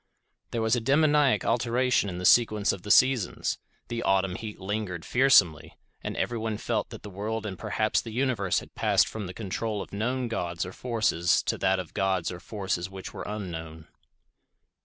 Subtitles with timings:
[0.49, 5.77] There was a daemoniac alteration in the sequence of the seasons—the autumn heat lingered fearsomely,
[6.03, 9.79] and everyone felt that the world and perhaps the universe had passed from the control
[9.79, 13.89] of known gods or forces to that of gods or forces which were unknown.